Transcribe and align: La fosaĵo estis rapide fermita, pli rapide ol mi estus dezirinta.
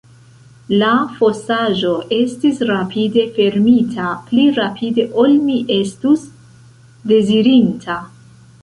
La 0.83 0.87
fosaĵo 1.17 1.91
estis 2.17 2.63
rapide 2.71 3.27
fermita, 3.37 4.09
pli 4.31 4.49
rapide 4.57 5.09
ol 5.27 5.37
mi 5.47 5.63
estus 5.79 6.27
dezirinta. 7.15 8.03